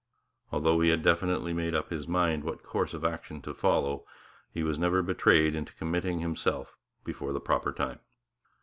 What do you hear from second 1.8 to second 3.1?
his mind what course of